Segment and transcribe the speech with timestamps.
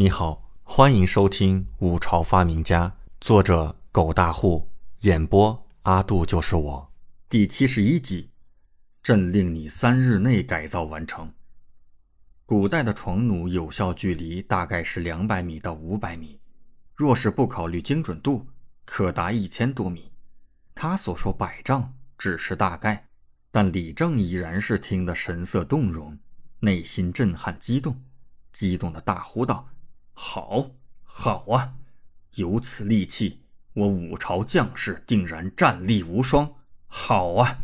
[0.00, 2.88] 你好，欢迎收听《五朝发明家》，
[3.20, 6.90] 作者狗大户，演播阿杜就是我，
[7.28, 8.30] 第七十一集。
[9.02, 11.30] 朕令你三日内改造完成。
[12.46, 16.40] 古代的床弩有效距离大概是两百米到五百米，
[16.94, 18.46] 若是不考虑精准度，
[18.86, 20.10] 可达一千多米。
[20.74, 23.06] 他所说百丈只是大概，
[23.50, 26.18] 但李正依然是听得神色动容，
[26.60, 28.02] 内心震撼激动，
[28.50, 29.66] 激动的大呼道。
[30.12, 30.70] 好，
[31.02, 31.74] 好啊！
[32.34, 33.42] 有此利器，
[33.72, 36.54] 我五朝将士定然战力无双。
[36.86, 37.58] 好啊！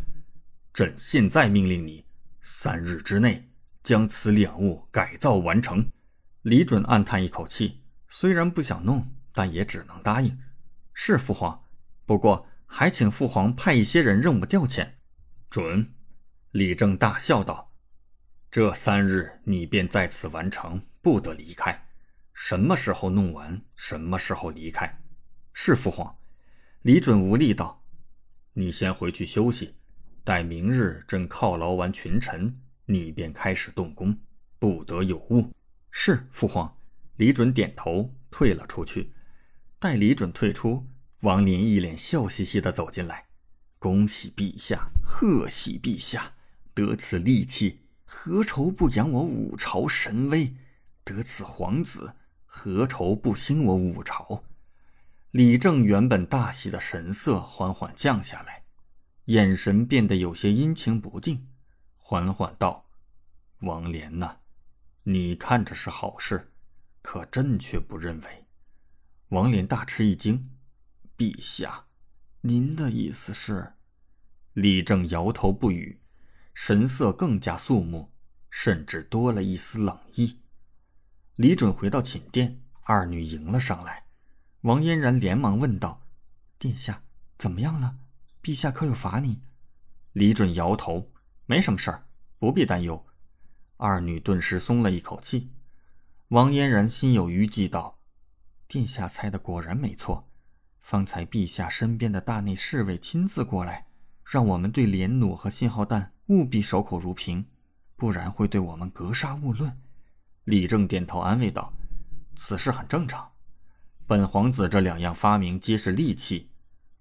[0.73, 2.05] 朕现在命令你，
[2.41, 3.49] 三日之内
[3.83, 5.91] 将此两物改造完成。
[6.43, 10.39] 李准暗叹一口气，虽然不想弄，但也只能答应。
[10.93, 11.65] 是父皇，
[12.05, 14.95] 不过还请父皇派一些人任务调遣。
[15.49, 15.93] 准。
[16.51, 17.73] 李正大笑道
[18.51, 21.86] ：“这三日你便在此完成，不得离开。”
[22.39, 25.01] 什么时候弄完，什么时候离开。
[25.55, 26.15] 是父皇。
[26.83, 27.83] 李准无力道
[28.53, 29.75] ：“你先回去休息，
[30.23, 34.17] 待明日朕犒劳完群臣，你便开始动工，
[34.59, 35.51] 不得有误。”
[35.91, 36.77] 是父皇。
[37.17, 39.15] 李准点头，退了出去。
[39.79, 40.87] 待李准退出，
[41.23, 43.29] 王林一脸笑嘻嘻的走进来
[43.81, 46.35] ：“恭喜陛下，贺喜陛下！
[46.75, 50.55] 得此利器，何愁不扬我五朝神威？
[51.03, 52.15] 得此皇子。”
[52.47, 54.45] 何愁不兴我五朝？
[55.33, 58.65] 李正原本大喜的神色缓缓降下来，
[59.27, 61.49] 眼神变得有些阴晴不定，
[61.97, 62.89] 缓缓道
[63.61, 64.39] ：“王莲呐，
[65.03, 66.53] 你看着是好事，
[67.03, 68.47] 可朕却不认为。”
[69.31, 70.51] 王莲大吃一惊
[71.19, 71.87] ：“陛下，
[72.41, 73.75] 您的意思是？”
[74.55, 76.01] 李正摇头不语，
[76.55, 78.11] 神色更加肃穆，
[78.49, 80.39] 甚至多了一丝冷意。
[81.37, 84.07] 李准回到寝殿，二女迎了上来。
[84.63, 86.01] 王嫣然连忙问道
[86.59, 87.03] ：“殿下
[87.37, 87.99] 怎么样了？
[88.43, 89.43] 陛下可有罚你？”
[90.15, 91.13] 李准摇头
[91.45, 92.07] ：“没什么事儿，
[92.39, 93.05] 不必担忧。”
[93.77, 95.53] 二女顿时松了一口气。
[96.29, 97.99] 王嫣然心有余悸道
[98.67, 100.31] ：“殿下猜的果然没错。
[100.81, 103.89] 方才陛下身边的大内侍卫亲自过来，
[104.25, 107.47] 让我们对连弩和信号弹务必守口如瓶，
[107.95, 109.79] 不然会对我们格杀勿论。”
[110.47, 111.73] 李正点头安慰道
[112.37, 113.33] ：“此事很正常。
[114.07, 116.53] 本皇子这两样发明皆是利器，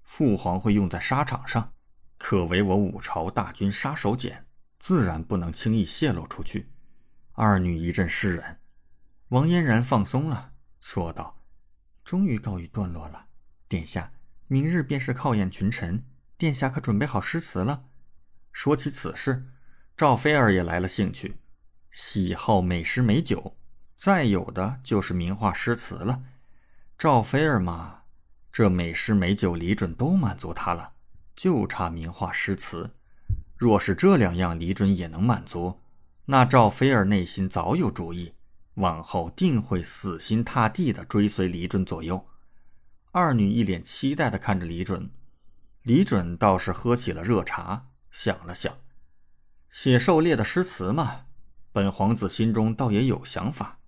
[0.01, 1.71] 父皇会用在沙场上，
[2.17, 4.45] 可为我五朝大军杀手锏，
[4.79, 6.71] 自然不能轻易泄露出去。”
[7.33, 8.59] 二女一阵释然，
[9.27, 11.37] 王嫣然放松了，说道
[12.03, 13.27] ：“终于告一段落了，
[13.67, 14.11] 殿下，
[14.47, 16.03] 明日便是考验群臣，
[16.35, 17.83] 殿下可准备好诗词了？”
[18.51, 19.45] 说起此事，
[19.95, 21.37] 赵飞儿也来了兴趣。
[21.95, 23.55] 喜好美食美酒，
[23.95, 26.23] 再有的就是名画诗词了。
[26.97, 28.01] 赵菲儿嘛，
[28.51, 30.91] 这美食美酒李准都满足他了，
[31.37, 32.93] 就差名画诗词。
[33.55, 35.79] 若是这两样李准也能满足，
[36.25, 38.33] 那赵菲儿内心早有主意，
[38.73, 42.27] 往后定会死心塌地的追随李准左右。
[43.13, 45.09] 二女一脸期待的看着李准，
[45.83, 48.77] 李准倒是喝起了热茶，想了想，
[49.69, 51.24] 写狩猎的诗词嘛。
[51.75, 53.79] 本皇子心中倒也有想法，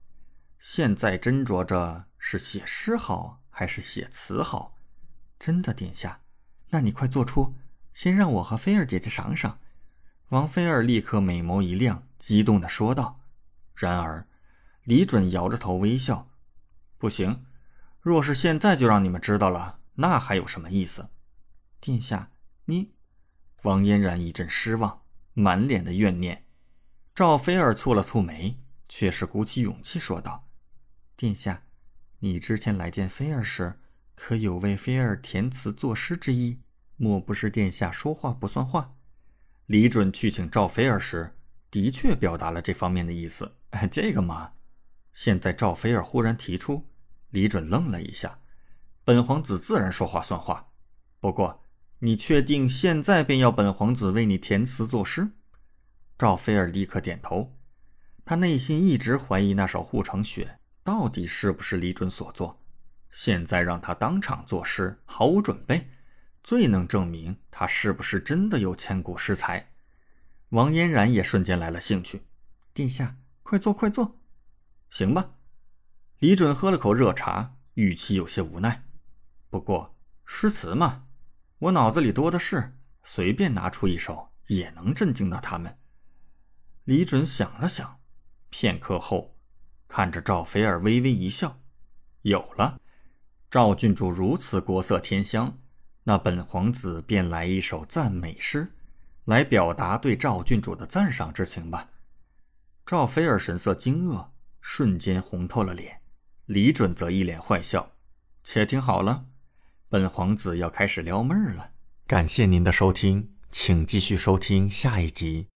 [0.59, 4.75] 现在斟酌着是写诗好还是写词好。
[5.39, 6.19] 真的，殿下，
[6.71, 7.55] 那你快做出，
[7.93, 9.61] 先让我和菲儿姐姐赏赏。
[10.31, 13.21] 王菲儿立刻美眸一亮，激动地说道。
[13.73, 14.27] 然而，
[14.83, 16.27] 李准摇着头微笑
[16.99, 17.45] ：“不行，
[18.01, 21.07] 若是现在就让你们知道了，那还有什么意思？”
[21.79, 22.31] 殿下，
[22.65, 22.91] 你……
[23.61, 26.43] 王嫣然一阵失望，满脸的怨念。
[27.17, 30.47] 赵菲儿蹙了蹙眉，却是鼓起勇气说道
[31.17, 31.63] ：“殿下，
[32.19, 33.79] 你之前来见菲儿时，
[34.13, 36.59] 可有为菲儿填词作诗之意？
[36.95, 38.93] 莫不是殿下说话不算话？”
[39.65, 41.35] 李准去请赵菲儿时，
[41.71, 43.55] 的确表达了这方面的意思。
[43.89, 44.51] 这个嘛，
[45.11, 46.85] 现在赵菲儿忽然提出，
[47.31, 48.41] 李准愣了一下。
[49.03, 50.67] 本皇子自然说话算话，
[51.19, 51.63] 不过
[51.97, 55.31] 你确定现在便要本皇子为你填词作诗？
[56.17, 57.55] 赵菲儿立刻点头，
[58.25, 62.63] 他内心一直怀疑那首《护城雪》到底是不是李准所作。
[63.11, 65.91] 现在让他当场作诗，毫无准备，
[66.43, 69.71] 最能证明他是不是真的有千古诗才。
[70.49, 72.23] 王嫣然也瞬间来了兴趣
[72.73, 74.19] ：“殿下，快坐，快坐。
[74.89, 75.35] ”“行吧。”
[76.17, 78.85] 李准喝了口热茶，语气有些无奈。
[79.51, 81.05] 不过诗词嘛，
[81.59, 85.77] 我脑子里多的是，随便拿出一首也能震惊到他们。
[86.87, 87.99] 李准想了想，
[88.49, 89.35] 片刻后，
[89.89, 91.59] 看着赵菲儿微微一笑
[92.23, 92.79] ：“有了，
[93.51, 95.57] 赵郡主如此国色天香，
[96.05, 98.71] 那本皇子便来一首赞美诗，
[99.25, 101.89] 来表达对赵郡主的赞赏之情吧。”
[102.87, 104.27] 赵菲儿神色惊愕，
[104.61, 105.99] 瞬间红透了脸。
[106.45, 107.91] 李准则一脸坏笑
[108.45, 109.25] ：“且听好了，
[109.89, 111.71] 本皇子要开始撩妹儿了。”
[112.07, 115.45] 感谢您的收听，请继续收听下一集。